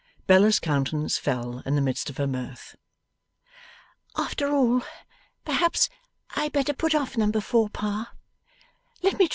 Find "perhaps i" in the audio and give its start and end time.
5.45-6.45